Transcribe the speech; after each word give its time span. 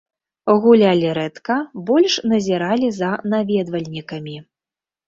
Гулялі 0.63 1.11
рэдка, 1.17 1.59
больш 1.91 2.17
назіралі 2.33 2.93
за 2.99 3.09
наведвальнікамі. 3.31 4.37